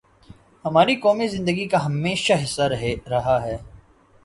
[0.65, 2.61] ہماری قومی زندگی کا ہمیشہ حصہ
[3.09, 3.57] رہا ہے۔